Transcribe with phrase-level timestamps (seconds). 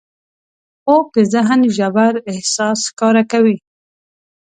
[0.81, 3.57] خوب د ذهن ژور احساس ښکاره کوي